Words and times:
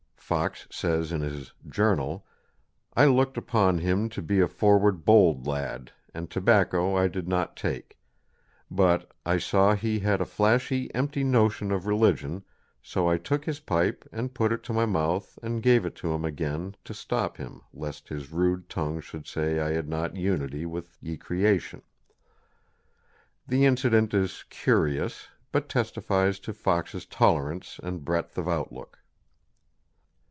Fox 0.31 0.65
says 0.71 1.11
in 1.11 1.19
his 1.19 1.51
"Journal," 1.67 2.25
"I 2.95 3.03
lookt 3.03 3.35
upon 3.37 3.79
him 3.79 4.07
to 4.07 4.21
bee 4.21 4.39
a 4.39 4.47
forwarde 4.47 5.03
bolde 5.03 5.45
lad: 5.45 5.91
and 6.13 6.29
tobacco 6.29 6.95
I 6.95 7.09
did 7.09 7.27
not 7.27 7.57
take: 7.57 7.97
butt... 8.69 9.11
I 9.25 9.37
saw 9.39 9.75
hee 9.75 9.99
had 9.99 10.21
a 10.21 10.25
flashy 10.25 10.89
empty 10.95 11.25
notion 11.25 11.69
of 11.69 11.85
religion: 11.85 12.45
soe 12.81 13.09
I 13.09 13.17
took 13.17 13.43
his 13.43 13.59
pipe 13.59 14.07
and 14.09 14.33
putt 14.33 14.53
it 14.53 14.63
to 14.63 14.73
my 14.73 14.85
mouth 14.85 15.37
and 15.43 15.61
gave 15.61 15.85
it 15.85 15.95
to 15.97 16.13
him 16.13 16.23
again 16.23 16.75
to 16.85 16.93
stoppe 16.93 17.35
him 17.35 17.59
lest 17.73 18.07
his 18.07 18.31
rude 18.31 18.69
tongue 18.69 19.01
should 19.01 19.27
say 19.27 19.59
I 19.59 19.71
had 19.71 19.89
not 19.89 20.15
unity 20.15 20.65
with 20.65 20.97
ye 21.01 21.17
creation." 21.17 21.81
The 23.45 23.65
incident 23.65 24.13
is 24.13 24.45
curious, 24.49 25.27
but 25.51 25.67
testifies 25.67 26.39
to 26.39 26.53
Fox's 26.53 27.05
tolerance 27.05 27.81
and 27.83 28.05
breadth 28.05 28.37
of 28.37 28.47
outlook. 28.47 28.97